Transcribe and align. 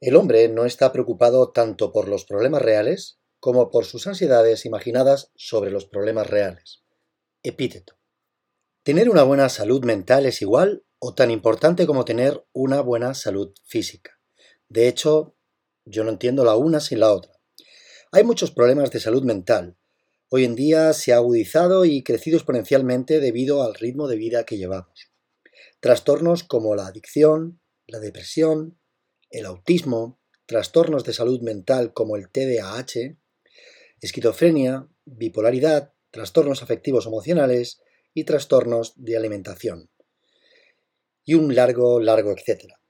El 0.00 0.16
hombre 0.16 0.48
no 0.48 0.64
está 0.64 0.92
preocupado 0.92 1.52
tanto 1.52 1.92
por 1.92 2.08
los 2.08 2.24
problemas 2.24 2.62
reales 2.62 3.20
como 3.38 3.70
por 3.70 3.84
sus 3.84 4.06
ansiedades 4.06 4.64
imaginadas 4.64 5.30
sobre 5.36 5.70
los 5.70 5.84
problemas 5.84 6.26
reales. 6.26 6.82
Epíteto. 7.42 7.98
Tener 8.82 9.10
una 9.10 9.24
buena 9.24 9.50
salud 9.50 9.84
mental 9.84 10.24
es 10.24 10.40
igual 10.40 10.84
o 10.98 11.14
tan 11.14 11.30
importante 11.30 11.86
como 11.86 12.06
tener 12.06 12.46
una 12.52 12.80
buena 12.80 13.12
salud 13.12 13.52
física. 13.66 14.18
De 14.70 14.88
hecho, 14.88 15.36
yo 15.84 16.02
no 16.02 16.10
entiendo 16.10 16.44
la 16.44 16.56
una 16.56 16.80
sin 16.80 17.00
la 17.00 17.12
otra. 17.12 17.32
Hay 18.10 18.24
muchos 18.24 18.50
problemas 18.52 18.90
de 18.90 19.00
salud 19.00 19.22
mental. 19.22 19.76
Hoy 20.30 20.44
en 20.46 20.54
día 20.54 20.94
se 20.94 21.12
ha 21.12 21.16
agudizado 21.16 21.84
y 21.84 22.02
crecido 22.02 22.38
exponencialmente 22.38 23.20
debido 23.20 23.62
al 23.62 23.74
ritmo 23.74 24.08
de 24.08 24.16
vida 24.16 24.44
que 24.44 24.56
llevamos. 24.56 25.10
Trastornos 25.80 26.42
como 26.42 26.74
la 26.74 26.86
adicción, 26.86 27.60
la 27.86 27.98
depresión, 27.98 28.79
el 29.30 29.46
autismo, 29.46 30.18
trastornos 30.46 31.04
de 31.04 31.12
salud 31.12 31.40
mental 31.40 31.92
como 31.92 32.16
el 32.16 32.28
TDAH, 32.28 33.16
esquizofrenia, 34.00 34.88
bipolaridad, 35.04 35.92
trastornos 36.10 36.62
afectivos 36.62 37.06
emocionales 37.06 37.80
y 38.14 38.24
trastornos 38.24 38.94
de 38.96 39.16
alimentación. 39.16 39.90
Y 41.24 41.34
un 41.34 41.54
largo, 41.54 42.00
largo 42.00 42.32
etcétera. 42.32 42.80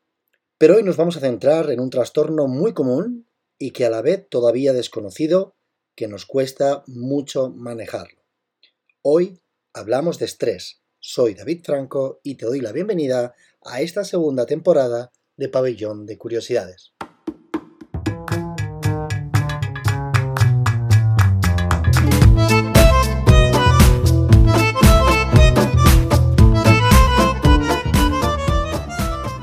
Pero 0.56 0.76
hoy 0.76 0.82
nos 0.82 0.96
vamos 0.96 1.16
a 1.16 1.20
centrar 1.20 1.70
en 1.70 1.80
un 1.80 1.90
trastorno 1.90 2.46
muy 2.46 2.72
común 2.72 3.26
y 3.58 3.72
que 3.72 3.84
a 3.84 3.90
la 3.90 4.02
vez 4.02 4.26
todavía 4.28 4.72
desconocido 4.72 5.54
que 5.94 6.08
nos 6.08 6.24
cuesta 6.24 6.82
mucho 6.86 7.50
manejarlo. 7.50 8.22
Hoy 9.02 9.40
hablamos 9.72 10.18
de 10.18 10.26
estrés. 10.26 10.80
Soy 10.98 11.34
David 11.34 11.62
Franco 11.64 12.20
y 12.22 12.36
te 12.36 12.46
doy 12.46 12.60
la 12.60 12.72
bienvenida 12.72 13.34
a 13.64 13.80
esta 13.80 14.04
segunda 14.04 14.46
temporada 14.46 15.12
de 15.40 15.48
Pabellón 15.48 16.04
de 16.04 16.18
Curiosidades. 16.18 16.92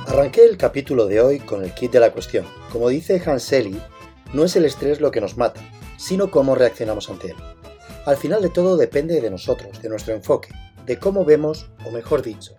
Arranqué 0.06 0.45
el 0.45 0.58
capítulo 0.58 1.08
de 1.08 1.20
hoy 1.20 1.39
con 1.39 1.64
el 1.64 1.73
kit 1.73 1.92
de 1.92 2.00
la 2.00 2.14
cuestión. 2.14 2.45
Como 2.72 2.89
dice 2.89 3.20
Hanseli, 3.26 3.82
no 4.36 4.44
es 4.44 4.56
el 4.56 4.66
estrés 4.66 5.02
lo 5.02 5.09
que 5.09 5.20
nos 5.20 5.36
mata, 5.36 5.61
sino 5.98 6.30
cómo 6.30 6.54
reaccionamos 6.54 7.09
ante 7.09 7.32
él. 7.32 7.38
Al 8.06 8.17
final 8.17 8.44
de 8.44 8.50
todo 8.50 8.78
depende 8.78 9.20
de 9.20 9.32
nosotros, 9.32 9.82
de 9.82 9.89
nuestro 9.89 10.14
enfoque, 10.14 10.50
de 10.86 11.00
cómo 11.00 11.26
vemos, 11.26 11.72
o 11.88 11.89
mejor 11.89 12.22
dicho, 12.22 12.54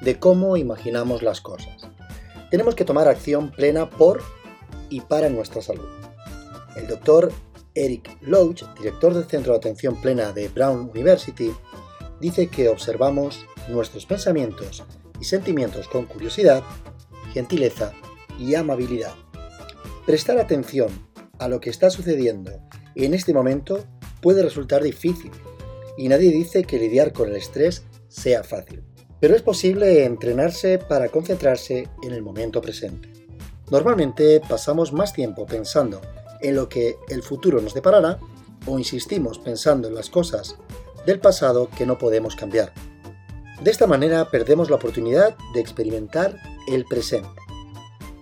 de 0.00 0.18
cómo 0.18 0.56
imaginamos 0.56 1.22
las 1.22 1.40
cosas 1.40 1.89
tenemos 2.50 2.74
que 2.74 2.84
tomar 2.84 3.08
acción 3.08 3.50
plena 3.50 3.88
por 3.88 4.22
y 4.88 5.00
para 5.00 5.28
nuestra 5.28 5.62
salud. 5.62 5.88
El 6.76 6.88
doctor 6.88 7.32
Eric 7.74 8.18
Loach, 8.22 8.64
director 8.76 9.14
del 9.14 9.24
Centro 9.24 9.52
de 9.52 9.58
Atención 9.58 10.00
Plena 10.00 10.32
de 10.32 10.48
Brown 10.48 10.90
University, 10.90 11.52
dice 12.20 12.48
que 12.48 12.68
observamos 12.68 13.46
nuestros 13.68 14.06
pensamientos 14.06 14.84
y 15.20 15.24
sentimientos 15.24 15.88
con 15.88 16.06
curiosidad, 16.06 16.62
gentileza 17.32 17.92
y 18.38 18.54
amabilidad. 18.54 19.14
Prestar 20.04 20.38
atención 20.38 20.88
a 21.38 21.48
lo 21.48 21.60
que 21.60 21.70
está 21.70 21.90
sucediendo 21.90 22.50
en 22.96 23.14
este 23.14 23.32
momento 23.32 23.84
puede 24.20 24.42
resultar 24.42 24.82
difícil 24.82 25.30
y 25.96 26.08
nadie 26.08 26.30
dice 26.30 26.64
que 26.64 26.78
lidiar 26.78 27.12
con 27.12 27.28
el 27.28 27.36
estrés 27.36 27.84
sea 28.08 28.42
fácil 28.42 28.82
pero 29.20 29.36
es 29.36 29.42
posible 29.42 30.04
entrenarse 30.04 30.78
para 30.78 31.08
concentrarse 31.10 31.88
en 32.02 32.12
el 32.12 32.22
momento 32.22 32.60
presente. 32.60 33.08
Normalmente 33.70 34.40
pasamos 34.40 34.92
más 34.92 35.12
tiempo 35.12 35.46
pensando 35.46 36.00
en 36.40 36.56
lo 36.56 36.68
que 36.68 36.96
el 37.08 37.22
futuro 37.22 37.60
nos 37.60 37.74
deparará 37.74 38.18
o 38.66 38.78
insistimos 38.78 39.38
pensando 39.38 39.88
en 39.88 39.94
las 39.94 40.08
cosas 40.08 40.56
del 41.06 41.20
pasado 41.20 41.68
que 41.76 41.86
no 41.86 41.98
podemos 41.98 42.34
cambiar. 42.34 42.72
De 43.62 43.70
esta 43.70 43.86
manera 43.86 44.30
perdemos 44.30 44.70
la 44.70 44.76
oportunidad 44.76 45.36
de 45.54 45.60
experimentar 45.60 46.36
el 46.66 46.84
presente. 46.86 47.28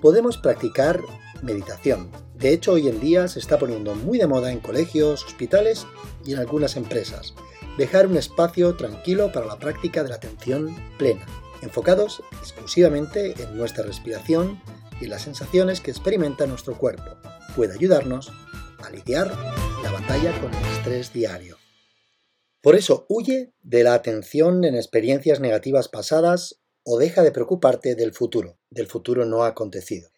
Podemos 0.02 0.36
practicar 0.36 1.00
meditación. 1.42 2.10
De 2.36 2.52
hecho, 2.52 2.72
hoy 2.72 2.88
en 2.88 3.00
día 3.00 3.28
se 3.28 3.38
está 3.38 3.58
poniendo 3.58 3.94
muy 3.94 4.18
de 4.18 4.26
moda 4.26 4.52
en 4.52 4.60
colegios, 4.60 5.24
hospitales 5.24 5.86
y 6.24 6.34
en 6.34 6.40
algunas 6.40 6.76
empresas 6.76 7.34
dejar 7.78 8.08
un 8.08 8.16
espacio 8.16 8.74
tranquilo 8.74 9.30
para 9.30 9.46
la 9.46 9.58
práctica 9.58 10.02
de 10.02 10.08
la 10.08 10.16
atención 10.16 10.76
plena, 10.98 11.24
enfocados 11.62 12.22
exclusivamente 12.40 13.34
en 13.40 13.56
nuestra 13.56 13.84
respiración 13.84 14.60
y 15.00 15.06
las 15.06 15.22
sensaciones 15.22 15.80
que 15.80 15.92
experimenta 15.92 16.46
nuestro 16.46 16.76
cuerpo. 16.76 17.16
Puede 17.54 17.74
ayudarnos 17.74 18.32
a 18.80 18.90
lidiar 18.90 19.32
la 19.82 19.92
batalla 19.92 20.38
con 20.40 20.52
el 20.52 20.64
estrés 20.72 21.12
diario. 21.12 21.56
Por 22.60 22.74
eso, 22.74 23.06
huye 23.08 23.52
de 23.62 23.84
la 23.84 23.94
atención 23.94 24.64
en 24.64 24.74
experiencias 24.74 25.38
negativas 25.38 25.88
pasadas 25.88 26.60
o 26.82 26.98
deja 26.98 27.22
de 27.22 27.30
preocuparte 27.30 27.94
del 27.94 28.12
futuro, 28.12 28.58
del 28.70 28.88
futuro 28.88 29.24
no 29.24 29.44
acontecido. 29.44 30.10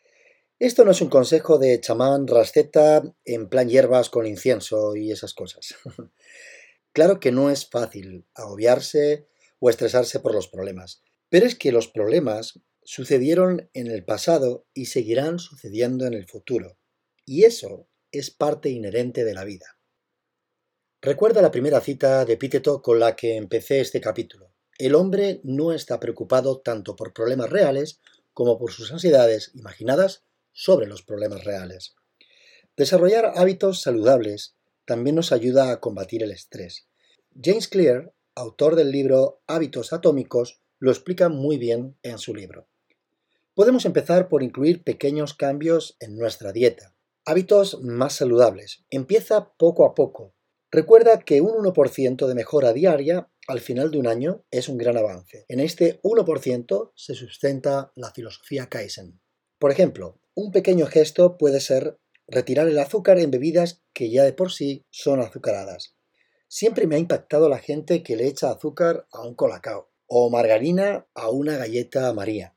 Esto 0.58 0.86
no 0.86 0.92
es 0.92 1.02
un 1.02 1.10
consejo 1.10 1.58
de 1.58 1.78
chamán 1.78 2.26
rasceta 2.26 3.02
en 3.26 3.50
plan 3.50 3.68
hierbas 3.68 4.08
con 4.08 4.26
incienso 4.26 4.96
y 4.96 5.12
esas 5.12 5.34
cosas. 5.34 5.74
Claro 6.92 7.20
que 7.20 7.32
no 7.32 7.50
es 7.50 7.68
fácil 7.68 8.26
agobiarse 8.34 9.28
o 9.58 9.70
estresarse 9.70 10.20
por 10.20 10.34
los 10.34 10.48
problemas, 10.48 11.02
pero 11.28 11.46
es 11.46 11.54
que 11.54 11.72
los 11.72 11.88
problemas 11.88 12.60
sucedieron 12.82 13.70
en 13.74 13.86
el 13.86 14.04
pasado 14.04 14.66
y 14.74 14.86
seguirán 14.86 15.38
sucediendo 15.38 16.06
en 16.06 16.14
el 16.14 16.26
futuro, 16.26 16.78
y 17.24 17.44
eso 17.44 17.88
es 18.10 18.30
parte 18.30 18.70
inherente 18.70 19.24
de 19.24 19.34
la 19.34 19.44
vida. 19.44 19.78
Recuerda 21.00 21.40
la 21.40 21.50
primera 21.50 21.80
cita 21.80 22.24
de 22.24 22.34
Epíteto 22.34 22.82
con 22.82 22.98
la 22.98 23.16
que 23.16 23.36
empecé 23.36 23.80
este 23.80 24.00
capítulo. 24.00 24.52
El 24.76 24.94
hombre 24.94 25.40
no 25.44 25.72
está 25.72 26.00
preocupado 26.00 26.60
tanto 26.60 26.96
por 26.96 27.12
problemas 27.12 27.50
reales 27.50 28.00
como 28.32 28.58
por 28.58 28.72
sus 28.72 28.92
ansiedades 28.92 29.52
imaginadas 29.54 30.24
sobre 30.52 30.86
los 30.86 31.02
problemas 31.02 31.44
reales. 31.44 31.94
Desarrollar 32.76 33.32
hábitos 33.36 33.82
saludables 33.82 34.56
también 34.90 35.14
nos 35.14 35.30
ayuda 35.30 35.70
a 35.70 35.78
combatir 35.78 36.24
el 36.24 36.32
estrés. 36.32 36.88
James 37.40 37.68
Clear, 37.68 38.12
autor 38.34 38.74
del 38.74 38.90
libro 38.90 39.40
Hábitos 39.46 39.92
Atómicos, 39.92 40.62
lo 40.80 40.90
explica 40.90 41.28
muy 41.28 41.58
bien 41.58 41.96
en 42.02 42.18
su 42.18 42.34
libro. 42.34 42.66
Podemos 43.54 43.84
empezar 43.84 44.28
por 44.28 44.42
incluir 44.42 44.82
pequeños 44.82 45.32
cambios 45.34 45.96
en 46.00 46.16
nuestra 46.16 46.50
dieta. 46.50 46.96
Hábitos 47.24 47.80
más 47.84 48.14
saludables. 48.14 48.84
Empieza 48.90 49.52
poco 49.56 49.86
a 49.86 49.94
poco. 49.94 50.34
Recuerda 50.72 51.20
que 51.20 51.40
un 51.40 51.52
1% 51.52 52.26
de 52.26 52.34
mejora 52.34 52.72
diaria 52.72 53.30
al 53.46 53.60
final 53.60 53.92
de 53.92 53.98
un 53.98 54.08
año 54.08 54.44
es 54.50 54.68
un 54.68 54.76
gran 54.76 54.96
avance. 54.96 55.44
En 55.46 55.60
este 55.60 56.00
1% 56.02 56.90
se 56.96 57.14
sustenta 57.14 57.92
la 57.94 58.10
filosofía 58.10 58.68
Kaizen. 58.68 59.20
Por 59.60 59.70
ejemplo, 59.70 60.18
un 60.34 60.50
pequeño 60.50 60.86
gesto 60.86 61.38
puede 61.38 61.60
ser 61.60 62.00
retirar 62.30 62.68
el 62.68 62.78
azúcar 62.78 63.18
en 63.18 63.30
bebidas 63.30 63.82
que 63.92 64.10
ya 64.10 64.22
de 64.22 64.32
por 64.32 64.52
sí 64.52 64.86
son 64.90 65.20
azucaradas. 65.20 65.96
Siempre 66.48 66.86
me 66.86 66.96
ha 66.96 66.98
impactado 66.98 67.48
la 67.48 67.58
gente 67.58 68.02
que 68.02 68.16
le 68.16 68.26
echa 68.26 68.50
azúcar 68.50 69.06
a 69.12 69.22
un 69.22 69.34
colacao 69.34 69.90
o 70.06 70.30
margarina 70.30 71.06
a 71.14 71.30
una 71.30 71.56
galleta 71.56 72.12
María. 72.12 72.56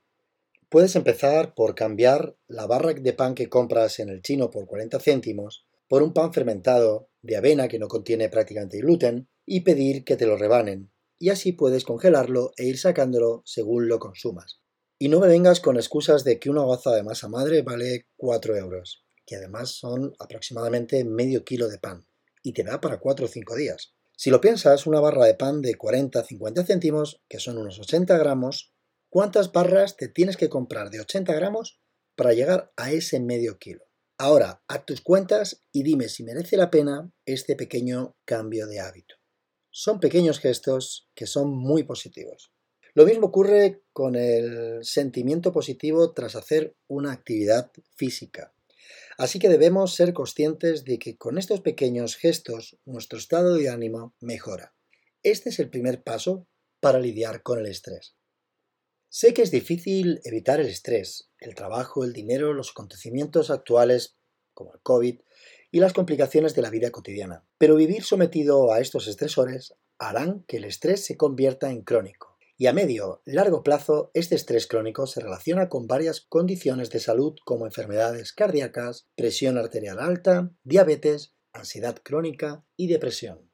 Puedes 0.70 0.96
empezar 0.96 1.54
por 1.54 1.76
cambiar 1.76 2.36
la 2.48 2.66
barra 2.66 2.94
de 2.94 3.14
pan 3.14 3.36
que 3.36 3.50
compras 3.50 4.00
en 4.00 4.10
el 4.10 4.22
chino 4.22 4.50
por 4.50 4.66
40 4.66 5.00
céntimos 5.00 5.66
por 5.88 6.02
un 6.02 6.14
pan 6.14 6.34
fermentado 6.34 7.10
de 7.22 7.38
avena 7.38 7.68
que 7.68 7.78
no 7.78 7.88
contiene 7.88 8.30
prácticamente 8.30 8.80
gluten 8.80 9.28
y 9.46 9.62
pedir 9.62 10.04
que 10.04 10.16
te 10.16 10.26
lo 10.26 10.38
rebanen. 10.38 10.92
Y 11.20 11.30
así 11.30 11.52
puedes 11.52 11.84
congelarlo 11.84 12.52
e 12.58 12.66
ir 12.66 12.80
sacándolo 12.80 13.44
según 13.46 13.88
lo 13.88 14.00
consumas. 14.00 14.62
Y 14.98 15.10
no 15.10 15.20
me 15.20 15.28
vengas 15.28 15.60
con 15.60 15.78
excusas 15.78 16.24
de 16.24 16.40
que 16.40 16.50
una 16.50 16.64
goza 16.64 16.92
de 16.96 17.04
masa 17.04 17.28
madre 17.28 17.62
vale 17.62 18.08
4 18.18 18.56
euros 18.56 19.03
que 19.26 19.36
además 19.36 19.72
son 19.72 20.14
aproximadamente 20.20 21.04
medio 21.06 21.44
kilo 21.44 21.68
de 21.68 21.80
pan, 21.80 22.06
y 22.42 22.54
te 22.54 22.64
da 22.64 22.82
para 22.82 23.00
4 23.00 23.26
o 23.26 23.30
5 23.30 23.56
días. 23.56 23.94
Si 24.16 24.30
lo 24.30 24.42
piensas, 24.42 24.86
una 24.86 25.00
barra 25.00 25.26
de 25.26 25.36
pan 25.36 25.62
de 25.62 25.78
40-50 25.78 26.66
céntimos, 26.66 27.22
que 27.28 27.40
son 27.40 27.58
unos 27.58 27.80
80 27.80 28.18
gramos, 28.18 28.74
¿cuántas 29.10 29.52
barras 29.52 29.98
te 29.98 30.08
tienes 30.08 30.38
que 30.38 30.50
comprar 30.50 30.90
de 30.90 31.02
80 31.02 31.34
gramos 31.34 31.82
para 32.16 32.34
llegar 32.34 32.72
a 32.78 32.92
ese 32.92 33.20
medio 33.20 33.58
kilo? 33.58 33.86
Ahora, 34.18 34.64
haz 34.68 34.86
tus 34.86 35.02
cuentas 35.02 35.64
y 35.72 35.84
dime 35.84 36.08
si 36.08 36.24
merece 36.24 36.56
la 36.56 36.70
pena 36.70 37.12
este 37.26 37.56
pequeño 37.56 38.16
cambio 38.26 38.68
de 38.68 38.80
hábito. 38.80 39.16
Son 39.72 40.00
pequeños 40.00 40.40
gestos 40.40 41.10
que 41.16 41.26
son 41.26 41.50
muy 41.50 41.84
positivos. 41.84 42.54
Lo 42.94 43.06
mismo 43.06 43.28
ocurre 43.28 43.82
con 43.92 44.16
el 44.16 44.86
sentimiento 44.86 45.52
positivo 45.52 46.14
tras 46.14 46.36
hacer 46.36 46.76
una 46.88 47.12
actividad 47.12 47.72
física. 47.96 48.53
Así 49.24 49.40
que 49.40 49.48
debemos 49.48 49.96
ser 49.96 50.12
conscientes 50.12 50.84
de 50.84 51.00
que 51.00 51.16
con 51.16 51.38
estos 51.38 51.62
pequeños 51.62 52.18
gestos 52.18 52.78
nuestro 52.84 53.18
estado 53.18 53.56
de 53.56 53.70
ánimo 53.70 54.14
mejora. 54.20 54.76
Este 55.24 55.48
es 55.48 55.60
el 55.60 55.70
primer 55.70 56.04
paso 56.04 56.46
para 56.82 57.00
lidiar 57.00 57.42
con 57.42 57.58
el 57.58 57.68
estrés. 57.68 58.18
Sé 59.08 59.34
que 59.34 59.42
es 59.42 59.50
difícil 59.50 60.20
evitar 60.26 60.60
el 60.60 60.68
estrés, 60.68 61.30
el 61.40 61.56
trabajo, 61.56 62.04
el 62.04 62.12
dinero, 62.12 62.52
los 62.52 62.72
acontecimientos 62.72 63.50
actuales 63.50 64.18
como 64.54 64.74
el 64.74 64.82
COVID 64.82 65.22
y 65.72 65.80
las 65.80 65.94
complicaciones 65.94 66.54
de 66.54 66.62
la 66.62 66.70
vida 66.70 66.92
cotidiana, 66.92 67.46
pero 67.58 67.78
vivir 67.78 68.04
sometido 68.04 68.74
a 68.74 68.82
estos 68.82 69.08
estresores 69.08 69.74
harán 70.00 70.44
que 70.50 70.58
el 70.58 70.66
estrés 70.66 71.06
se 71.06 71.16
convierta 71.16 71.72
en 71.72 71.84
crónico. 71.84 72.33
Y 72.58 72.68
a 72.68 72.74
medio 72.74 73.22
largo 73.26 73.64
plazo, 73.64 74.12
este 74.14 74.36
estrés 74.36 74.68
crónico 74.68 75.08
se 75.08 75.22
relaciona 75.22 75.70
con 75.70 75.88
varias 75.88 76.22
condiciones 76.22 76.92
de 76.92 77.00
salud 77.00 77.36
como 77.46 77.66
enfermedades 77.66 78.32
cardíacas, 78.32 79.08
presión 79.16 79.58
arterial 79.58 80.00
alta, 80.00 80.52
diabetes, 80.64 81.36
ansiedad 81.52 81.98
crónica 82.04 82.64
y 82.76 82.88
depresión. 82.88 83.50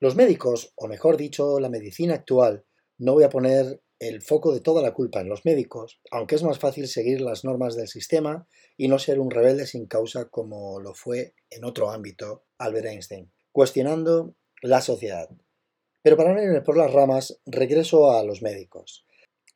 Los 0.00 0.16
médicos, 0.16 0.72
o 0.76 0.88
mejor 0.88 1.16
dicho, 1.16 1.60
la 1.60 1.68
medicina 1.68 2.14
actual, 2.14 2.64
no 2.98 3.14
voy 3.14 3.24
a 3.24 3.30
poner 3.30 3.82
el 3.98 4.22
foco 4.22 4.52
de 4.52 4.60
toda 4.60 4.82
la 4.82 4.94
culpa 4.94 5.20
en 5.20 5.28
los 5.28 5.44
médicos, 5.44 6.00
aunque 6.10 6.36
es 6.36 6.42
más 6.42 6.58
fácil 6.58 6.86
seguir 6.86 7.20
las 7.20 7.44
normas 7.44 7.74
del 7.74 7.88
sistema 7.88 8.46
y 8.76 8.88
no 8.88 8.98
ser 8.98 9.18
un 9.18 9.30
rebelde 9.30 9.66
sin 9.66 9.86
causa 9.86 10.28
como 10.28 10.80
lo 10.80 10.94
fue 10.94 11.34
en 11.50 11.64
otro 11.64 11.90
ámbito 11.90 12.44
Albert 12.58 12.86
Einstein, 12.86 13.32
cuestionando 13.50 14.34
la 14.62 14.80
sociedad. 14.80 15.28
Pero 16.02 16.16
para 16.16 16.34
no 16.34 16.42
irme 16.42 16.60
por 16.62 16.76
las 16.76 16.92
ramas, 16.92 17.40
regreso 17.46 18.10
a 18.10 18.22
los 18.24 18.42
médicos. 18.42 19.04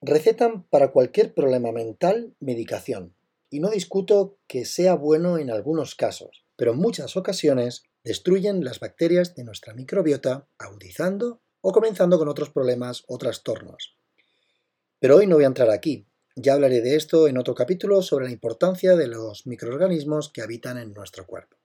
Recetan 0.01 0.65
para 0.65 0.91
cualquier 0.91 1.35
problema 1.35 1.73
mental 1.73 2.35
medicación, 2.41 3.15
y 3.51 3.61
no 3.61 3.71
discuto 3.71 4.39
que 4.49 4.65
sea 4.65 4.95
bueno 4.95 5.39
en 5.39 5.51
algunos 5.51 5.95
casos, 5.95 6.45
pero 6.57 6.73
en 6.73 6.79
muchas 6.79 7.17
ocasiones 7.17 7.85
destruyen 8.03 8.65
las 8.65 8.81
bacterias 8.81 9.35
de 9.35 9.45
nuestra 9.45 9.75
microbiota, 9.75 10.49
agudizando 10.59 11.43
o 11.61 11.73
comenzando 11.73 12.19
con 12.19 12.29
otros 12.29 12.51
problemas 12.51 13.05
o 13.07 13.19
trastornos. 13.19 13.97
Pero 14.99 15.17
hoy 15.17 15.27
no 15.27 15.37
voy 15.37 15.45
a 15.45 15.49
entrar 15.49 15.71
aquí, 15.71 16.07
ya 16.35 16.55
hablaré 16.55 16.81
de 16.81 16.97
esto 16.97 17.29
en 17.29 17.37
otro 17.37 17.55
capítulo 17.55 18.01
sobre 18.01 18.25
la 18.25 18.33
importancia 18.33 18.97
de 18.97 19.07
los 19.07 19.47
microorganismos 19.47 20.33
que 20.33 20.41
habitan 20.41 20.79
en 20.79 20.95
nuestro 20.95 21.27
cuerpo. 21.27 21.59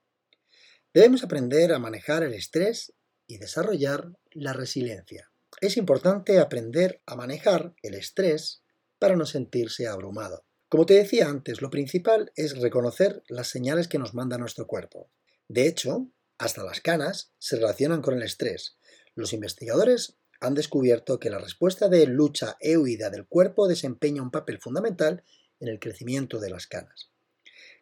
Debemos 0.94 1.24
aprender 1.24 1.72
a 1.72 1.80
manejar 1.80 2.24
el 2.24 2.34
estrés 2.34 2.94
y 3.28 3.38
desarrollar 3.38 4.14
la 4.32 4.54
resiliencia. 4.54 5.32
Es 5.62 5.78
importante 5.78 6.40
aprender 6.40 7.02
a 7.06 7.16
manejar 7.16 7.76
el 7.82 7.94
estrés 7.94 8.64
para 9.00 9.16
no 9.16 9.26
sentirse 9.26 9.88
abrumado. 9.88 10.46
Como 10.70 10.86
te 10.86 10.96
decía 10.96 11.30
antes, 11.30 11.62
lo 11.62 11.70
principal 11.70 12.32
es 12.36 12.60
reconocer 12.60 13.24
las 13.28 13.48
señales 13.48 13.88
que 13.88 14.00
nos 14.00 14.14
manda 14.14 14.38
nuestro 14.38 14.68
cuerpo. 14.68 15.10
De 15.48 15.68
hecho, 15.68 16.10
hasta 16.38 16.64
las 16.64 16.82
canas 16.82 17.32
se 17.40 17.56
relacionan 17.56 18.02
con 18.02 18.16
el 18.16 18.24
estrés. 18.24 18.78
Los 19.16 19.34
investigadores 19.34 20.18
han 20.40 20.54
descubierto 20.54 21.20
que 21.20 21.30
la 21.30 21.40
respuesta 21.40 21.90
de 21.90 22.06
lucha 22.06 22.58
e 22.60 22.78
huida 22.78 23.10
del 23.10 23.28
cuerpo 23.28 23.68
desempeña 23.68 24.22
un 24.22 24.32
papel 24.32 24.60
fundamental 24.60 25.24
en 25.60 25.70
el 25.70 25.80
crecimiento 25.80 26.40
de 26.40 26.50
las 26.50 26.68
canas. 26.68 27.12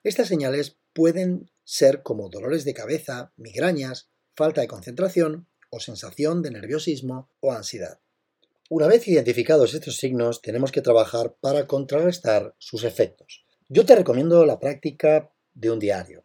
Estas 0.04 0.28
señales 0.28 0.78
pueden 0.94 1.52
ser 1.64 2.04
como 2.04 2.30
dolores 2.30 2.64
de 2.64 2.74
cabeza, 2.74 3.34
migrañas, 3.36 4.10
falta 4.36 4.62
de 4.62 4.68
concentración 4.68 5.48
o 5.70 5.80
sensación 5.80 6.42
de 6.42 6.52
nerviosismo 6.52 7.30
o 7.40 7.52
ansiedad. 7.52 8.00
Una 8.70 8.88
vez 8.88 9.08
identificados 9.08 9.74
estos 9.74 9.98
signos, 9.98 10.42
tenemos 10.42 10.72
que 10.72 10.82
trabajar 10.82 11.36
para 11.40 11.68
contrarrestar 11.68 12.56
sus 12.58 12.84
efectos. 12.84 13.46
Yo 13.70 13.86
te 13.86 13.96
recomiendo 13.96 14.46
la 14.46 14.60
práctica 14.60 15.32
de 15.54 15.72
un 15.72 15.80
diario. 15.80 16.24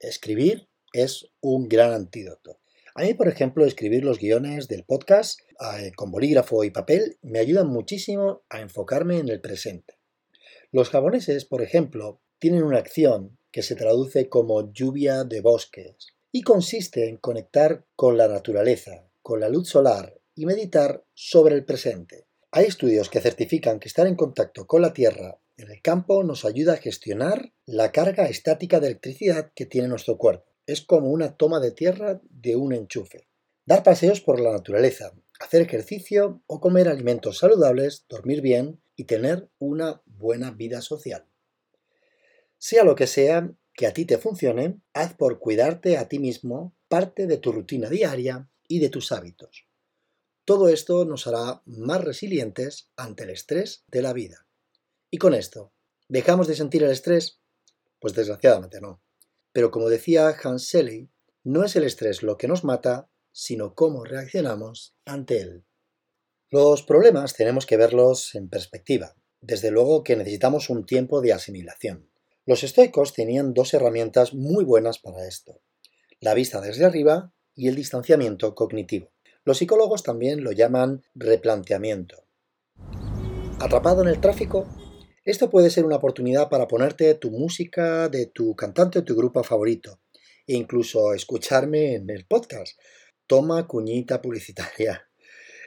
Escribir 0.00 0.68
es 0.92 1.28
un 1.40 1.68
gran 1.68 1.92
antídoto. 1.92 2.60
A 2.94 3.02
mí, 3.02 3.14
por 3.14 3.28
ejemplo, 3.28 3.64
escribir 3.64 4.04
los 4.04 4.18
guiones 4.18 4.68
del 4.68 4.84
podcast 4.84 5.40
eh, 5.78 5.92
con 5.94 6.10
bolígrafo 6.10 6.64
y 6.64 6.70
papel 6.70 7.18
me 7.22 7.38
ayudan 7.38 7.68
muchísimo 7.68 8.42
a 8.50 8.60
enfocarme 8.60 9.18
en 9.18 9.28
el 9.28 9.40
presente. 9.40 9.98
Los 10.70 10.90
japoneses, 10.90 11.44
por 11.44 11.62
ejemplo, 11.62 12.20
tienen 12.38 12.62
una 12.62 12.78
acción 12.78 13.38
que 13.50 13.62
se 13.62 13.76
traduce 13.76 14.28
como 14.28 14.72
lluvia 14.72 15.24
de 15.24 15.40
bosques 15.40 16.14
y 16.32 16.42
consiste 16.42 17.08
en 17.08 17.18
conectar 17.18 17.84
con 17.94 18.16
la 18.16 18.26
naturaleza, 18.26 19.06
con 19.22 19.38
la 19.38 19.48
luz 19.48 19.68
solar 19.68 20.18
y 20.34 20.46
meditar 20.46 21.04
sobre 21.14 21.54
el 21.54 21.64
presente. 21.64 22.26
Hay 22.50 22.64
estudios 22.64 23.08
que 23.08 23.20
certifican 23.20 23.78
que 23.78 23.88
estar 23.88 24.06
en 24.06 24.16
contacto 24.16 24.66
con 24.66 24.82
la 24.82 24.92
Tierra 24.92 25.38
en 25.58 25.70
el 25.70 25.82
campo 25.82 26.24
nos 26.24 26.44
ayuda 26.44 26.72
a 26.72 26.78
gestionar 26.78 27.52
la 27.66 27.92
carga 27.92 28.26
estática 28.26 28.80
de 28.80 28.88
electricidad 28.88 29.52
que 29.54 29.66
tiene 29.66 29.86
nuestro 29.86 30.16
cuerpo 30.16 30.52
es 30.66 30.80
como 30.80 31.10
una 31.10 31.36
toma 31.36 31.60
de 31.60 31.72
tierra 31.72 32.20
de 32.30 32.56
un 32.56 32.72
enchufe. 32.72 33.28
Dar 33.66 33.82
paseos 33.82 34.20
por 34.20 34.40
la 34.40 34.52
naturaleza, 34.52 35.12
hacer 35.40 35.62
ejercicio 35.62 36.42
o 36.46 36.60
comer 36.60 36.88
alimentos 36.88 37.38
saludables, 37.38 38.06
dormir 38.08 38.40
bien 38.40 38.80
y 38.96 39.04
tener 39.04 39.48
una 39.58 40.02
buena 40.06 40.50
vida 40.50 40.80
social. 40.80 41.26
Sea 42.58 42.84
lo 42.84 42.94
que 42.94 43.06
sea 43.06 43.52
que 43.74 43.86
a 43.86 43.92
ti 43.92 44.04
te 44.04 44.18
funcione, 44.18 44.80
haz 44.92 45.14
por 45.14 45.38
cuidarte 45.38 45.96
a 45.96 46.08
ti 46.08 46.18
mismo 46.18 46.74
parte 46.88 47.26
de 47.26 47.38
tu 47.38 47.52
rutina 47.52 47.88
diaria 47.88 48.48
y 48.68 48.80
de 48.80 48.90
tus 48.90 49.12
hábitos. 49.12 49.66
Todo 50.44 50.68
esto 50.68 51.04
nos 51.04 51.26
hará 51.26 51.62
más 51.66 52.02
resilientes 52.02 52.90
ante 52.96 53.24
el 53.24 53.30
estrés 53.30 53.84
de 53.86 54.02
la 54.02 54.12
vida. 54.12 54.46
Y 55.10 55.18
con 55.18 55.34
esto, 55.34 55.72
¿dejamos 56.08 56.48
de 56.48 56.56
sentir 56.56 56.82
el 56.82 56.90
estrés? 56.90 57.40
Pues 58.00 58.14
desgraciadamente 58.14 58.80
no. 58.80 59.02
Pero 59.52 59.70
como 59.70 59.88
decía 59.88 60.34
Hans 60.42 60.66
Selye, 60.66 61.08
no 61.44 61.64
es 61.64 61.76
el 61.76 61.84
estrés 61.84 62.22
lo 62.22 62.36
que 62.36 62.48
nos 62.48 62.64
mata, 62.64 63.08
sino 63.30 63.74
cómo 63.74 64.04
reaccionamos 64.04 64.96
ante 65.04 65.40
él. 65.40 65.64
Los 66.50 66.82
problemas 66.82 67.34
tenemos 67.34 67.64
que 67.64 67.76
verlos 67.76 68.34
en 68.34 68.48
perspectiva. 68.48 69.16
Desde 69.40 69.70
luego 69.70 70.04
que 70.04 70.16
necesitamos 70.16 70.70
un 70.70 70.84
tiempo 70.86 71.20
de 71.20 71.32
asimilación. 71.32 72.11
Los 72.44 72.64
estoicos 72.64 73.14
tenían 73.14 73.54
dos 73.54 73.72
herramientas 73.72 74.34
muy 74.34 74.64
buenas 74.64 74.98
para 74.98 75.28
esto. 75.28 75.60
La 76.18 76.34
vista 76.34 76.60
desde 76.60 76.84
arriba 76.84 77.32
y 77.54 77.68
el 77.68 77.76
distanciamiento 77.76 78.56
cognitivo. 78.56 79.12
Los 79.44 79.58
psicólogos 79.58 80.02
también 80.02 80.42
lo 80.42 80.50
llaman 80.50 81.04
replanteamiento. 81.14 82.24
Atrapado 83.60 84.02
en 84.02 84.08
el 84.08 84.20
tráfico, 84.20 84.66
esto 85.24 85.50
puede 85.50 85.70
ser 85.70 85.84
una 85.84 85.96
oportunidad 85.96 86.48
para 86.48 86.66
ponerte 86.66 87.14
tu 87.14 87.30
música 87.30 88.08
de 88.08 88.26
tu 88.26 88.56
cantante 88.56 88.98
o 88.98 89.04
tu 89.04 89.14
grupo 89.14 89.44
favorito 89.44 90.00
e 90.44 90.56
incluso 90.56 91.14
escucharme 91.14 91.94
en 91.94 92.10
el 92.10 92.26
podcast. 92.26 92.76
Toma 93.28 93.68
cuñita 93.68 94.20
publicitaria. 94.20 95.08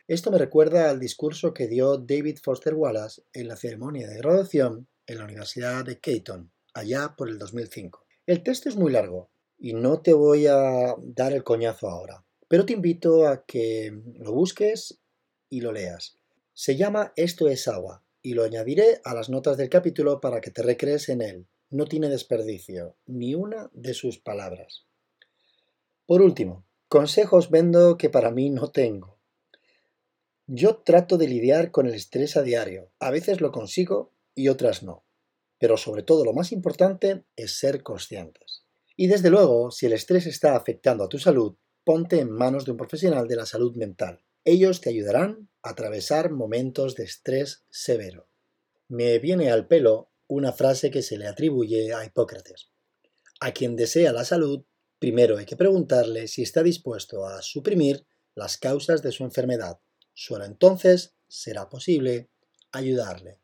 Esto 0.10 0.30
me 0.30 0.38
recuerda 0.38 0.90
al 0.90 1.00
discurso 1.00 1.54
que 1.54 1.68
dio 1.68 1.98
David 1.98 2.40
Foster 2.44 2.74
Wallace 2.74 3.22
en 3.32 3.48
la 3.48 3.56
ceremonia 3.56 4.10
de 4.10 4.18
graduación 4.18 4.90
en 5.08 5.20
la 5.20 5.24
Universidad 5.24 5.86
de 5.86 6.00
Caton, 6.02 6.52
allá 6.76 7.16
por 7.18 7.30
el 7.30 7.40
2005. 7.40 8.06
El 8.28 8.44
texto 8.44 8.70
es 8.70 8.76
muy 8.76 8.92
largo 8.92 9.30
y 9.58 9.74
no 9.74 10.02
te 10.02 10.14
voy 10.14 10.46
a 10.46 10.96
dar 11.02 11.34
el 11.34 11.44
coñazo 11.44 11.90
ahora, 11.90 12.24
pero 12.48 12.66
te 12.66 12.74
invito 12.74 13.28
a 13.28 13.46
que 13.46 13.92
lo 14.20 14.34
busques 14.34 15.00
y 15.50 15.62
lo 15.62 15.72
leas. 15.72 16.18
Se 16.54 16.76
llama 16.76 17.14
Esto 17.16 17.48
es 17.48 17.68
agua 17.68 18.04
y 18.22 18.34
lo 18.34 18.44
añadiré 18.44 19.02
a 19.04 19.14
las 19.14 19.30
notas 19.30 19.58
del 19.58 19.70
capítulo 19.70 20.20
para 20.20 20.42
que 20.42 20.52
te 20.52 20.62
recrees 20.62 21.10
en 21.10 21.22
él. 21.22 21.48
No 21.70 21.86
tiene 21.86 22.10
desperdicio, 22.10 22.96
ni 23.06 23.36
una 23.36 23.70
de 23.74 23.94
sus 23.94 24.20
palabras. 24.20 24.86
Por 26.06 26.22
último, 26.22 26.66
consejos 26.88 27.50
vendo 27.50 27.98
que 27.98 28.10
para 28.10 28.32
mí 28.32 28.50
no 28.50 28.70
tengo. 28.70 29.18
Yo 30.48 30.78
trato 30.78 31.18
de 31.18 31.28
lidiar 31.28 31.72
con 31.72 31.88
el 31.88 31.96
estrés 31.96 32.38
a 32.38 32.44
diario. 32.44 32.92
A 33.00 33.10
veces 33.10 33.42
lo 33.42 33.52
consigo 33.52 34.12
y 34.36 34.50
otras 34.50 34.84
no. 34.84 35.05
Pero 35.58 35.78
sobre 35.78 36.04
todo 36.04 36.26
lo 36.26 36.34
más 36.34 36.52
importante 36.52 37.26
es 37.36 37.58
ser 37.58 37.84
conscientes. 37.84 38.66
Y 38.98 39.08
desde 39.08 39.30
luego, 39.30 39.72
si 39.72 39.86
el 39.86 39.94
estrés 39.94 40.26
está 40.26 40.56
afectando 40.56 41.04
a 41.04 41.10
tu 41.10 41.20
salud, 41.20 41.56
ponte 41.84 42.20
en 42.20 42.32
manos 42.32 42.66
de 42.66 42.72
un 42.72 42.78
profesional 42.78 43.28
de 43.28 43.36
la 43.36 43.46
salud 43.46 43.76
mental. 43.76 44.24
Ellos 44.44 44.82
te 44.82 44.90
ayudarán 44.90 45.50
a 45.64 45.70
atravesar 45.72 46.32
momentos 46.32 46.96
de 46.96 47.04
estrés 47.04 47.66
severo. 47.70 48.28
Me 48.88 49.20
viene 49.20 49.50
al 49.50 49.68
pelo 49.68 50.12
una 50.28 50.52
frase 50.52 50.92
que 50.92 51.02
se 51.02 51.18
le 51.18 51.28
atribuye 51.28 51.94
a 51.94 52.06
Hipócrates. 52.06 52.72
A 53.40 53.52
quien 53.52 53.76
desea 53.76 54.14
la 54.14 54.26
salud, 54.26 54.66
primero 55.00 55.38
hay 55.38 55.46
que 55.46 55.58
preguntarle 55.58 56.28
si 56.28 56.42
está 56.42 56.64
dispuesto 56.64 57.26
a 57.26 57.42
suprimir 57.42 58.06
las 58.34 58.58
causas 58.58 59.02
de 59.02 59.12
su 59.12 59.24
enfermedad. 59.24 59.80
Solo 60.14 60.46
entonces 60.46 61.16
será 61.28 61.70
posible 61.70 62.30
ayudarle. 62.72 63.40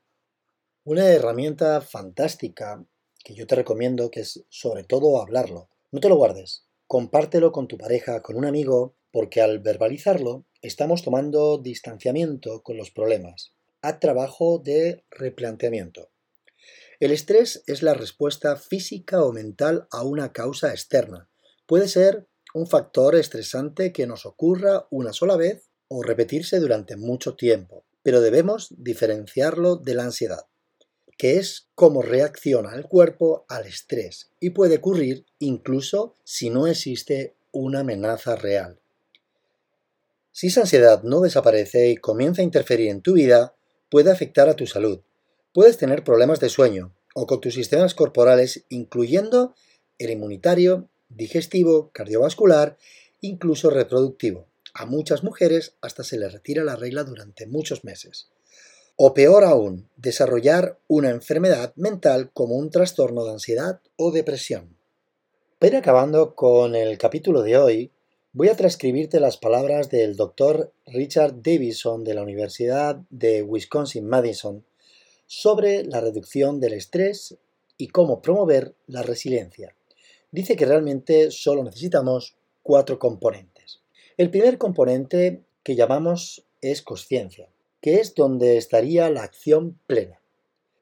Una 0.83 1.09
herramienta 1.09 1.79
fantástica 1.81 2.83
que 3.23 3.35
yo 3.35 3.45
te 3.45 3.53
recomiendo 3.53 4.09
que 4.09 4.21
es 4.21 4.43
sobre 4.49 4.83
todo 4.83 5.21
hablarlo. 5.21 5.69
No 5.91 5.99
te 5.99 6.09
lo 6.09 6.15
guardes. 6.15 6.65
Compártelo 6.87 7.51
con 7.51 7.67
tu 7.67 7.77
pareja, 7.77 8.23
con 8.23 8.35
un 8.35 8.45
amigo, 8.45 8.95
porque 9.11 9.41
al 9.41 9.59
verbalizarlo 9.59 10.47
estamos 10.63 11.03
tomando 11.03 11.59
distanciamiento 11.59 12.63
con 12.63 12.77
los 12.77 12.89
problemas. 12.89 13.53
a 13.83 13.99
trabajo 13.99 14.57
de 14.57 15.05
replanteamiento. 15.11 16.09
El 16.99 17.11
estrés 17.11 17.63
es 17.67 17.83
la 17.83 17.93
respuesta 17.93 18.55
física 18.55 19.23
o 19.23 19.31
mental 19.31 19.87
a 19.91 20.03
una 20.03 20.33
causa 20.33 20.71
externa. 20.71 21.29
Puede 21.67 21.87
ser 21.87 22.27
un 22.55 22.65
factor 22.65 23.15
estresante 23.15 23.91
que 23.91 24.07
nos 24.07 24.25
ocurra 24.25 24.87
una 24.89 25.13
sola 25.13 25.35
vez 25.35 25.69
o 25.87 26.01
repetirse 26.01 26.59
durante 26.59 26.95
mucho 26.95 27.35
tiempo. 27.35 27.85
pero 28.03 28.21
debemos 28.21 28.73
diferenciarlo 28.77 29.75
de 29.75 29.93
la 29.93 30.05
ansiedad, 30.05 30.45
que 31.17 31.37
es 31.37 31.67
cómo 31.75 32.01
reacciona 32.01 32.75
el 32.75 32.85
cuerpo 32.85 33.45
al 33.47 33.65
estrés 33.65 34.31
y 34.39 34.51
puede 34.51 34.77
ocurrir 34.77 35.25
incluso 35.39 36.15
si 36.23 36.49
no 36.49 36.67
existe 36.67 37.35
una 37.51 37.81
amenaza 37.81 38.35
real. 38.35 38.79
Si 40.31 40.47
esa 40.47 40.61
ansiedad 40.61 41.03
no 41.03 41.21
desaparece 41.21 41.89
y 41.89 41.97
comienza 41.97 42.41
a 42.41 42.45
interferir 42.45 42.89
en 42.89 43.01
tu 43.01 43.13
vida, 43.13 43.55
puede 43.89 44.11
afectar 44.11 44.47
a 44.47 44.55
tu 44.55 44.65
salud. 44.65 45.01
Puedes 45.53 45.77
tener 45.77 46.03
problemas 46.03 46.39
de 46.39 46.49
sueño 46.49 46.95
o 47.13 47.27
con 47.27 47.41
tus 47.41 47.53
sistemas 47.53 47.93
corporales, 47.93 48.63
incluyendo 48.69 49.53
el 49.97 50.11
inmunitario, 50.11 50.89
digestivo, 51.09 51.91
cardiovascular, 51.91 52.77
incluso 53.19 53.69
reproductivo. 53.69 54.47
A 54.73 54.85
muchas 54.85 55.23
mujeres 55.23 55.75
hasta 55.81 56.03
se 56.03 56.17
les 56.17 56.31
retira 56.31 56.63
la 56.63 56.77
regla 56.77 57.03
durante 57.03 57.45
muchos 57.45 57.83
meses. 57.83 58.29
O 59.03 59.15
peor 59.15 59.43
aún, 59.45 59.89
desarrollar 59.97 60.77
una 60.87 61.09
enfermedad 61.09 61.73
mental 61.75 62.29
como 62.35 62.53
un 62.53 62.69
trastorno 62.69 63.25
de 63.25 63.31
ansiedad 63.31 63.81
o 63.95 64.11
depresión. 64.11 64.77
Ir 65.59 65.75
acabando 65.75 66.35
con 66.35 66.75
el 66.75 66.99
capítulo 66.99 67.41
de 67.41 67.57
hoy, 67.57 67.91
voy 68.31 68.49
a 68.49 68.55
transcribirte 68.55 69.19
las 69.19 69.37
palabras 69.37 69.89
del 69.89 70.15
doctor 70.15 70.71
Richard 70.85 71.41
Davison 71.41 72.03
de 72.03 72.13
la 72.13 72.21
Universidad 72.21 72.97
de 73.09 73.41
Wisconsin-Madison 73.41 74.63
sobre 75.25 75.83
la 75.83 75.99
reducción 75.99 76.59
del 76.59 76.73
estrés 76.73 77.39
y 77.77 77.87
cómo 77.87 78.21
promover 78.21 78.75
la 78.85 79.01
resiliencia. 79.01 79.75
Dice 80.29 80.55
que 80.55 80.67
realmente 80.67 81.31
solo 81.31 81.63
necesitamos 81.63 82.35
cuatro 82.61 82.99
componentes. 82.99 83.81
El 84.15 84.29
primer 84.29 84.59
componente 84.59 85.41
que 85.63 85.75
llamamos 85.75 86.45
es 86.61 86.83
conciencia, 86.83 87.49
que 87.81 87.95
es 87.95 88.15
donde 88.15 88.57
estaría 88.57 89.09
la 89.09 89.23
acción 89.23 89.79
plena. 89.87 90.21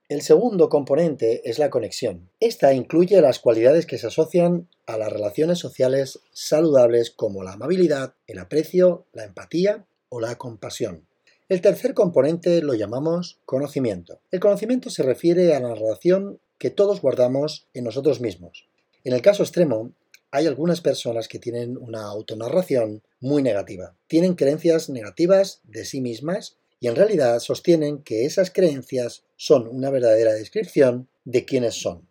El 0.09 0.21
segundo 0.21 0.69
componente 0.69 1.49
es 1.49 1.59
la 1.59 1.69
conexión. 1.69 2.29
Esta 2.39 2.73
incluye 2.73 3.21
las 3.21 3.39
cualidades 3.39 3.85
que 3.85 3.99
se 3.99 4.07
asocian 4.07 4.67
a 4.87 4.97
las 4.97 5.13
relaciones 5.13 5.59
sociales 5.59 6.19
saludables 6.33 7.11
como 7.11 7.43
la 7.43 7.53
amabilidad, 7.53 8.15
el 8.25 8.39
aprecio, 8.39 9.05
la 9.13 9.23
empatía 9.23 9.85
o 10.09 10.19
la 10.19 10.35
compasión. 10.37 11.05
El 11.47 11.61
tercer 11.61 11.93
componente 11.93 12.61
lo 12.61 12.73
llamamos 12.73 13.39
conocimiento. 13.45 14.19
El 14.31 14.39
conocimiento 14.39 14.89
se 14.89 15.03
refiere 15.03 15.55
a 15.55 15.59
la 15.59 15.73
relación 15.73 16.39
que 16.57 16.69
todos 16.69 17.01
guardamos 17.01 17.67
en 17.73 17.83
nosotros 17.85 18.19
mismos. 18.19 18.67
En 19.03 19.13
el 19.13 19.21
caso 19.21 19.43
extremo, 19.43 19.93
hay 20.31 20.45
algunas 20.45 20.81
personas 20.81 21.27
que 21.27 21.39
tienen 21.39 21.77
una 21.77 22.03
autonarración 22.03 23.01
muy 23.19 23.41
negativa. 23.41 23.95
Tienen 24.07 24.35
creencias 24.35 24.89
negativas 24.89 25.61
de 25.63 25.85
sí 25.85 26.01
mismas 26.01 26.57
y 26.79 26.87
en 26.87 26.95
realidad 26.95 27.39
sostienen 27.39 28.03
que 28.03 28.25
esas 28.25 28.51
creencias 28.51 29.23
son 29.35 29.67
una 29.67 29.89
verdadera 29.89 30.33
descripción 30.33 31.09
de 31.25 31.45
quiénes 31.45 31.75
son. 31.81 32.07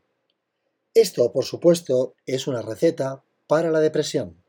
Esto, 0.94 1.32
por 1.32 1.44
supuesto, 1.44 2.14
es 2.26 2.46
una 2.46 2.62
receta 2.62 3.22
para 3.46 3.70
la 3.70 3.80
depresión. 3.80 4.42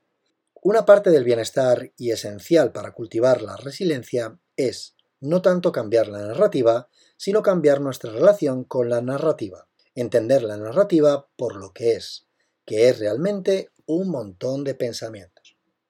Una 0.61 0.85
parte 0.85 1.09
del 1.09 1.23
bienestar 1.23 1.93
y 1.95 2.11
esencial 2.11 2.71
para 2.71 2.91
cultivar 2.91 3.41
la 3.41 3.55
resiliencia 3.55 4.37
es 4.57 4.95
no 5.21 5.41
tanto 5.41 5.71
cambiar 5.71 6.07
la 6.07 6.19
narrativa, 6.19 6.89
sino 7.17 7.41
cambiar 7.41 7.81
nuestra 7.81 8.11
relación 8.11 8.63
con 8.63 8.89
la 8.89 9.01
narrativa, 9.01 9.67
entender 9.95 10.43
la 10.43 10.57
narrativa 10.57 11.27
por 11.37 11.55
lo 11.55 11.73
que 11.73 11.93
es, 11.93 12.27
que 12.65 12.89
es 12.89 12.99
realmente 12.99 13.69
un 13.85 14.09
montón 14.09 14.63
de 14.63 14.75
pensamientos. 14.75 15.38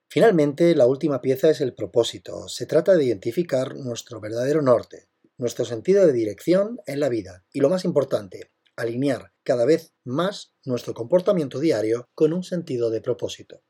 Finalmente, 0.09 0.75
la 0.75 0.87
última 0.87 1.21
pieza 1.21 1.51
es 1.51 1.61
el 1.61 1.75
propósito. 1.75 2.47
Se 2.47 2.65
trata 2.65 2.95
de 2.95 3.03
identificar 3.05 3.75
nuestro 3.75 4.19
verdadero 4.19 4.63
norte, 4.63 5.07
nuestro 5.37 5.65
sentido 5.65 6.05
de 6.05 6.13
dirección 6.13 6.79
en 6.87 6.99
la 6.99 7.09
vida 7.09 7.45
y, 7.53 7.59
lo 7.59 7.69
más 7.69 7.85
importante, 7.85 8.51
alinear 8.75 9.33
cada 9.43 9.65
vez 9.65 9.93
más 10.03 10.53
nuestro 10.65 10.95
comportamiento 10.95 11.59
diario 11.59 12.09
con 12.15 12.33
un 12.33 12.43
sentido 12.43 12.89
de 12.89 13.01
propósito. 13.01 13.61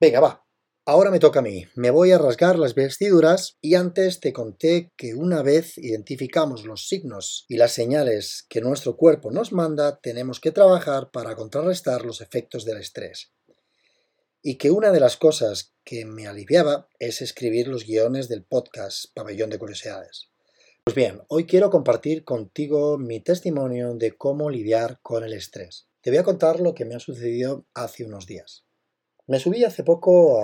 Venga, 0.00 0.20
va, 0.20 0.48
Ahora 0.90 1.10
me 1.10 1.20
toca 1.20 1.40
a 1.40 1.42
mí. 1.42 1.66
Me 1.74 1.90
voy 1.90 2.12
a 2.12 2.18
rasgar 2.18 2.58
las 2.58 2.74
vestiduras 2.74 3.58
y 3.60 3.74
antes 3.74 4.20
te 4.20 4.32
conté 4.32 4.90
que 4.96 5.12
una 5.12 5.42
vez 5.42 5.76
identificamos 5.76 6.64
los 6.64 6.88
signos 6.88 7.44
y 7.46 7.58
las 7.58 7.72
señales 7.72 8.46
que 8.48 8.62
nuestro 8.62 8.96
cuerpo 8.96 9.30
nos 9.30 9.52
manda, 9.52 10.00
tenemos 10.00 10.40
que 10.40 10.50
trabajar 10.50 11.10
para 11.10 11.36
contrarrestar 11.36 12.06
los 12.06 12.22
efectos 12.22 12.64
del 12.64 12.78
estrés. 12.78 13.34
Y 14.42 14.56
que 14.56 14.70
una 14.70 14.92
de 14.92 15.00
las 15.00 15.16
cosas 15.16 15.74
que 15.84 16.04
me 16.04 16.26
aliviaba 16.26 16.88
es 16.98 17.22
escribir 17.22 17.68
los 17.68 17.84
guiones 17.84 18.28
del 18.28 18.44
podcast 18.44 19.06
Pabellón 19.14 19.50
de 19.50 19.58
Curiosidades. 19.58 20.28
Pues 20.84 20.94
bien, 20.94 21.22
hoy 21.28 21.44
quiero 21.44 21.70
compartir 21.70 22.24
contigo 22.24 22.98
mi 22.98 23.20
testimonio 23.20 23.94
de 23.94 24.16
cómo 24.16 24.48
lidiar 24.48 25.00
con 25.02 25.24
el 25.24 25.32
estrés. 25.32 25.88
Te 26.00 26.10
voy 26.10 26.18
a 26.18 26.24
contar 26.24 26.60
lo 26.60 26.74
que 26.74 26.84
me 26.84 26.94
ha 26.94 27.00
sucedido 27.00 27.66
hace 27.74 28.04
unos 28.04 28.26
días. 28.26 28.64
Me 29.26 29.40
subí 29.40 29.64
hace 29.64 29.84
poco, 29.84 30.40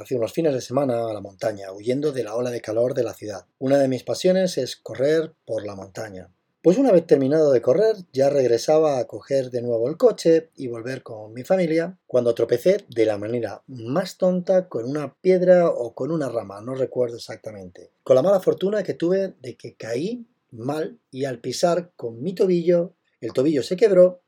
hace 0.00 0.14
unos 0.14 0.32
fines 0.32 0.54
de 0.54 0.62
semana, 0.62 1.10
a 1.10 1.12
la 1.12 1.20
montaña, 1.20 1.70
huyendo 1.72 2.12
de 2.12 2.24
la 2.24 2.34
ola 2.34 2.50
de 2.50 2.62
calor 2.62 2.94
de 2.94 3.02
la 3.02 3.12
ciudad. 3.12 3.44
Una 3.58 3.76
de 3.76 3.88
mis 3.88 4.04
pasiones 4.04 4.56
es 4.56 4.76
correr 4.76 5.34
por 5.44 5.66
la 5.66 5.74
montaña. 5.74 6.32
Pues 6.62 6.78
una 6.78 6.92
vez 6.92 7.06
terminado 7.06 7.52
de 7.52 7.60
correr, 7.60 7.96
ya 8.12 8.30
regresaba 8.30 8.98
a 8.98 9.06
coger 9.06 9.50
de 9.50 9.62
nuevo 9.62 9.88
el 9.88 9.96
coche 9.96 10.50
y 10.54 10.68
volver 10.68 11.02
con 11.02 11.34
mi 11.34 11.42
familia, 11.42 11.98
cuando 12.06 12.34
tropecé 12.34 12.84
de 12.88 13.04
la 13.04 13.18
manera 13.18 13.62
más 13.66 14.16
tonta 14.16 14.68
con 14.68 14.88
una 14.88 15.14
piedra 15.20 15.68
o 15.68 15.94
con 15.94 16.12
una 16.12 16.28
rama, 16.28 16.60
no 16.60 16.74
recuerdo 16.74 17.16
exactamente. 17.16 17.90
Con 18.04 18.14
la 18.16 18.22
mala 18.22 18.40
fortuna 18.40 18.82
que 18.82 18.94
tuve 18.94 19.34
de 19.40 19.56
que 19.56 19.74
caí 19.74 20.26
mal 20.50 21.00
y 21.10 21.24
al 21.24 21.40
pisar 21.40 21.92
con 21.96 22.22
mi 22.22 22.34
tobillo, 22.34 22.94
el 23.20 23.32
tobillo 23.32 23.62
se 23.62 23.76
quebró. 23.76 24.22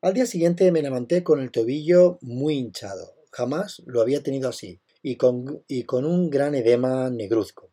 Al 0.00 0.14
día 0.14 0.26
siguiente 0.26 0.70
me 0.70 0.82
levanté 0.82 1.24
con 1.24 1.40
el 1.40 1.50
tobillo 1.50 2.18
muy 2.22 2.54
hinchado 2.54 3.20
jamás 3.30 3.82
lo 3.86 4.00
había 4.00 4.22
tenido 4.22 4.48
así, 4.48 4.80
y 5.02 5.16
con, 5.16 5.64
y 5.66 5.84
con 5.84 6.04
un 6.04 6.30
gran 6.30 6.54
edema 6.54 7.10
negruzco. 7.10 7.70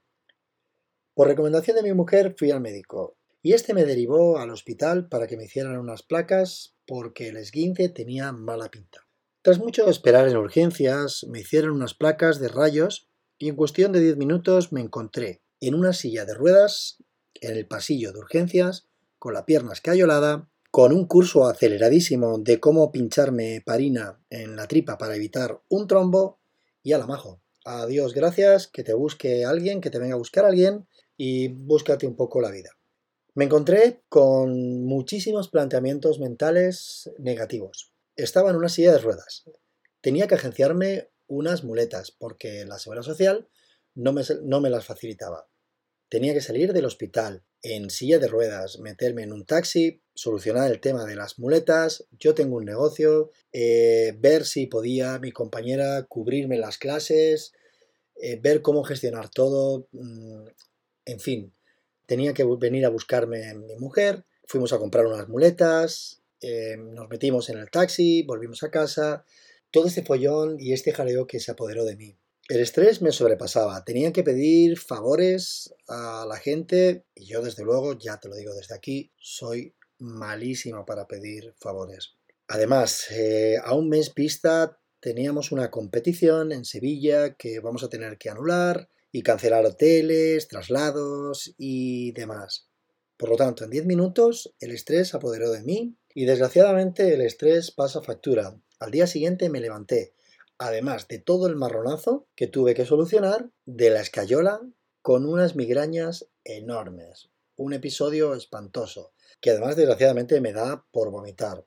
Por 1.14 1.28
recomendación 1.28 1.76
de 1.76 1.84
mi 1.84 1.94
mujer 1.94 2.36
fui 2.38 2.52
al 2.52 2.62
médico, 2.62 3.17
y 3.42 3.54
este 3.54 3.74
me 3.74 3.86
derivó 3.86 4.40
al 4.40 4.50
hospital 4.50 5.08
para 5.10 5.28
que 5.28 5.38
me 5.38 5.46
hicieran 5.46 5.78
unas 5.78 6.04
placas 6.04 6.76
porque 6.86 7.30
el 7.30 7.38
esguince 7.38 7.90
tenía 7.90 8.32
mala 8.32 8.70
pinta. 8.70 9.08
Tras 9.42 9.60
mucho 9.60 9.90
esperar 9.90 10.28
en 10.28 10.38
urgencias, 10.38 11.26
me 11.30 11.42
hicieron 11.42 11.72
unas 11.72 11.94
placas 11.94 12.40
de 12.40 12.50
rayos 12.50 13.10
y 13.38 13.50
en 13.50 13.56
cuestión 13.56 13.92
de 13.92 14.02
10 14.02 14.18
minutos 14.18 14.74
me 14.74 14.82
encontré 14.82 15.42
en 15.62 15.76
una 15.76 15.94
silla 15.94 16.26
de 16.26 16.34
ruedas 16.34 17.04
en 17.36 17.56
el 17.56 17.68
pasillo 17.68 18.12
de 18.12 18.20
urgencias, 18.20 18.88
con 19.20 19.34
la 19.34 19.46
pierna 19.46 19.74
escayolada 19.74 20.50
con 20.72 20.94
un 20.94 21.08
curso 21.08 21.48
aceleradísimo 21.48 22.38
de 22.38 22.60
cómo 22.60 22.92
pincharme 22.92 23.64
parina 23.66 24.20
en 24.30 24.56
la 24.56 24.68
tripa 24.68 24.98
para 24.98 25.16
evitar 25.16 25.62
un 25.70 25.88
trombo 25.88 26.40
y 26.84 26.94
a 26.94 26.98
la 26.98 27.08
majo. 27.08 27.42
Adiós, 27.66 28.14
gracias, 28.14 28.68
que 28.68 28.84
te 28.84 28.94
busque 28.94 29.44
alguien, 29.44 29.82
que 29.82 29.90
te 29.90 30.00
venga 30.00 30.14
a 30.14 30.20
buscar 30.20 30.46
alguien 30.46 30.88
y 31.18 31.48
búscate 31.48 32.06
un 32.06 32.16
poco 32.16 32.42
la 32.42 32.52
vida. 32.52 32.77
Me 33.38 33.46
encontré 33.46 34.02
con 34.10 34.84
muchísimos 34.84 35.48
planteamientos 35.48 36.20
mentales 36.20 37.12
negativos. 37.20 37.94
Estaba 38.16 38.50
en 38.50 38.56
una 38.56 38.68
silla 38.68 38.94
de 38.94 38.98
ruedas. 38.98 39.44
Tenía 40.02 40.26
que 40.26 40.34
agenciarme 40.34 41.12
unas 41.28 41.64
muletas 41.64 42.10
porque 42.10 42.66
la 42.66 42.80
seguridad 42.80 43.04
social 43.04 43.48
no 43.94 44.12
me, 44.12 44.70
las 44.72 44.86
facilitaba. 44.86 45.48
Tenía 46.10 46.34
que 46.34 46.42
salir 46.42 46.74
del 46.74 46.86
hospital 46.86 47.44
en 47.62 47.92
silla 47.92 48.18
de 48.18 48.28
ruedas, 48.28 48.80
meterme 48.80 49.22
en 49.22 49.32
un 49.32 49.46
taxi, 49.46 50.02
solucionar 50.16 50.72
el 50.72 50.82
tema 50.82 51.06
de 51.06 51.16
las 51.16 51.38
muletas, 51.38 52.08
yo 52.18 52.34
tengo 52.34 52.58
un 52.58 52.66
negocio, 52.66 53.30
eh, 53.52 54.18
ver 54.18 54.46
si 54.46 54.66
podía 54.66 55.20
mi 55.20 55.32
compañera 55.32 56.08
cubrirme 56.10 56.58
las 56.58 56.80
clases, 56.80 57.54
eh, 58.16 58.40
ver 58.42 58.64
cómo 58.64 58.84
gestionar 58.84 59.30
todo, 59.30 59.90
mm, 59.92 60.48
en 61.06 61.20
fin, 61.20 61.54
tenía 62.08 62.34
que 62.34 62.44
venir 62.44 62.86
a 62.86 62.90
buscarme 62.90 63.54
mi 63.54 63.76
mujer, 63.76 64.26
fuimos 64.46 64.74
a 64.74 64.80
comprar 64.80 65.06
unas 65.06 65.28
muletas, 65.28 66.24
eh, 66.42 66.78
nos 66.78 67.10
metimos 67.10 67.50
en 67.50 67.60
el 67.60 67.70
taxi, 67.70 68.24
volvimos 68.24 68.64
a 68.64 68.72
casa, 68.72 69.26
todo 69.70 69.88
este 69.88 70.04
follón 70.04 70.58
y 70.60 70.74
este 70.74 70.94
jaleo 70.94 71.28
que 71.28 71.40
se 71.40 71.52
apoderó 71.52 71.86
de 71.86 71.96
mí. 71.96 72.18
El 72.48 72.62
estrés 72.62 73.02
me 73.02 73.12
sobrepasaba, 73.12 73.84
tenía 73.84 74.14
que 74.14 74.24
pedir 74.24 74.80
favores 74.80 75.76
a 75.88 76.26
la 76.28 76.38
gente 76.38 77.06
y 77.14 77.26
yo 77.26 77.42
desde 77.42 77.64
luego, 77.64 77.98
ya 78.00 78.20
te 78.20 78.30
lo 78.30 78.36
digo 78.36 78.54
desde 78.56 78.74
aquí, 78.74 79.12
soy 79.18 79.76
malísimo 80.00 80.86
para 80.86 81.08
pedir 81.08 81.54
favores. 81.60 82.14
Además, 82.48 83.12
eh, 83.12 83.58
a 83.62 83.76
un 83.76 83.90
mes 83.90 84.14
vista 84.16 84.80
teníamos 85.02 85.52
una 85.52 85.70
competición 85.70 86.54
en 86.54 86.64
Sevilla 86.64 87.36
que 87.36 87.60
vamos 87.60 87.84
a 87.84 87.90
tener 87.90 88.18
que 88.18 88.30
anular 88.30 88.90
y 89.12 89.24
cancelar 89.24 89.66
hoteles, 89.66 90.48
traslados 90.48 91.54
y 91.58 92.12
demás. 92.12 92.70
Por 93.18 93.30
lo 93.30 93.36
tanto, 93.36 93.64
en 93.64 93.72
10 93.72 93.86
minutos 93.86 94.54
el 94.60 94.72
estrés 94.72 95.14
apoderó 95.14 95.52
de 95.52 95.64
mí 95.64 95.98
y 96.14 96.26
desgraciadamente 96.26 97.14
el 97.14 97.22
estrés 97.22 97.72
pasa 97.72 98.02
factura. 98.02 98.60
Al 98.80 98.92
día 98.92 99.08
siguiente 99.08 99.50
me 99.50 99.60
levanté 99.60 100.14
además 100.58 101.08
de 101.08 101.20
todo 101.20 101.48
el 101.48 101.56
marronazo 101.56 102.28
que 102.36 102.48
tuve 102.48 102.74
que 102.74 102.86
solucionar 102.86 103.50
de 103.66 103.90
la 103.90 104.02
escayola 104.02 104.62
con 105.02 105.26
unas 105.26 105.56
migrañas 105.56 106.28
enormes. 106.44 107.30
Un 107.56 107.74
episodio 107.74 108.34
espantoso, 108.36 109.14
que 109.42 109.52
además 109.52 109.76
desgraciadamente 109.76 110.42
me 110.42 110.54
da 110.54 110.86
por 110.92 111.12
vomitar. 111.12 111.66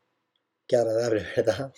Qué 0.66 0.76
agradable, 0.76 1.24
¿verdad? 1.36 1.72